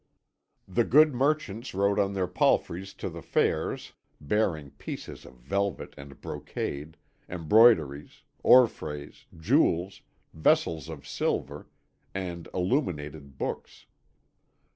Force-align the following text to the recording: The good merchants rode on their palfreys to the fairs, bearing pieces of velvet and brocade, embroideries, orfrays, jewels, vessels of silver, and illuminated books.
The 0.67 0.83
good 0.83 1.13
merchants 1.13 1.75
rode 1.75 1.99
on 1.99 2.13
their 2.13 2.25
palfreys 2.25 2.95
to 2.95 3.07
the 3.07 3.21
fairs, 3.21 3.93
bearing 4.19 4.71
pieces 4.71 5.25
of 5.27 5.35
velvet 5.35 5.93
and 5.95 6.19
brocade, 6.19 6.97
embroideries, 7.29 8.23
orfrays, 8.43 9.25
jewels, 9.37 10.01
vessels 10.33 10.89
of 10.89 11.07
silver, 11.07 11.67
and 12.15 12.47
illuminated 12.51 13.37
books. 13.37 13.85